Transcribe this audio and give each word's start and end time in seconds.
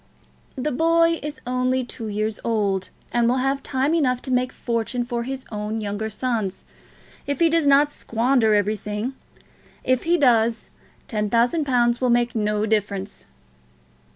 "The 0.55 0.71
boy 0.71 1.19
is 1.21 1.41
only 1.45 1.83
two 1.83 2.07
years 2.07 2.39
old, 2.43 2.89
and 3.11 3.29
will 3.29 3.35
have 3.37 3.61
time 3.61 3.93
enough 3.93 4.19
to 4.23 4.31
make 4.31 4.51
fortunes 4.51 5.07
for 5.07 5.21
his 5.21 5.45
own 5.51 5.79
younger 5.79 6.09
sons, 6.09 6.65
if 7.27 7.39
he 7.39 7.49
does 7.51 7.67
not 7.67 7.91
squander 7.91 8.55
everything. 8.55 9.13
If 9.83 10.01
he 10.05 10.17
does, 10.17 10.71
the 11.01 11.07
ten 11.07 11.29
thousand 11.29 11.65
pounds 11.65 12.01
will 12.01 12.09
make 12.09 12.33
no 12.33 12.65
difference." 12.65 13.27